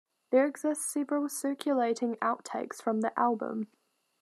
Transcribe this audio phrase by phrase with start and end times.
[0.31, 3.67] There exist several circulating outtakes from the album.